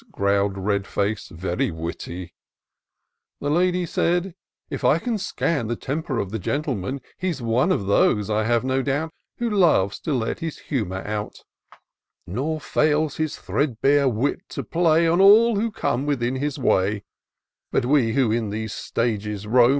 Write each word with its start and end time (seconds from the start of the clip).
growl'd 0.11 0.57
Red 0.57 0.87
face," 0.87 1.29
very 1.29 1.69
witty!" 1.69 2.33
The 3.39 3.51
lady 3.51 3.85
said, 3.85 4.33
"If 4.67 4.83
I 4.83 4.97
can 4.97 5.19
scan 5.19 5.67
The 5.67 5.75
temper 5.75 6.17
of 6.17 6.31
the 6.31 6.39
gentleman, 6.39 7.01
He's 7.19 7.39
one 7.39 7.71
of 7.71 7.85
those, 7.85 8.27
I 8.27 8.45
have 8.45 8.63
no 8.63 8.81
doubt^ 8.81 9.11
Who 9.37 9.47
loves 9.47 9.99
to 9.99 10.13
let 10.15 10.39
his 10.39 10.57
hiunour 10.71 11.05
out; 11.05 11.43
Nor 12.25 12.57
fSedls 12.59 13.17
his 13.17 13.37
thread 13.37 13.79
bare 13.79 14.09
wit 14.09 14.39
to 14.49 14.63
play 14.63 15.07
On 15.07 15.21
all 15.21 15.57
who 15.57 15.69
come 15.69 16.07
within 16.07 16.37
his 16.37 16.57
way: 16.57 17.03
But 17.69 17.85
we, 17.85 18.13
who 18.13 18.31
in 18.31 18.49
these 18.49 18.73
stages 18.73 19.45
roam. 19.45 19.69